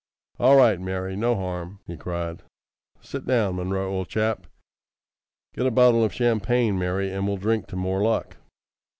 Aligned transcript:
"All 0.39 0.55
right, 0.57 0.81
Mary, 0.81 1.15
no 1.15 1.35
harm!" 1.35 1.79
he 1.85 1.95
cried. 1.95 2.41
"Sit 3.01 3.27
down, 3.27 3.57
Munro, 3.57 3.87
old 3.87 4.09
chap. 4.09 4.47
Get 5.53 5.67
a 5.67 5.69
bottle 5.69 6.03
of 6.03 6.11
champagne, 6.11 6.79
Mary, 6.79 7.11
and 7.11 7.27
we'll 7.27 7.37
drink 7.37 7.67
to 7.67 7.75
more 7.75 8.01
luck." 8.01 8.37